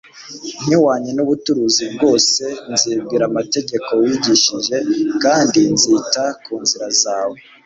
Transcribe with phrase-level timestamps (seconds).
[0.65, 2.43] nyihwanye n'ubuturuzi bwose.
[2.71, 4.75] Nzibwira amategeko wigishije,
[5.23, 7.37] kandi nzita ku nzira zawe.